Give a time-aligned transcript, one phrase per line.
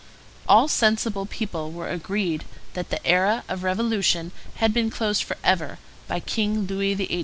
[0.49, 5.77] All sensible people were agreed that the era of revolution had been closed forever
[6.07, 7.19] by King Louis XVIII.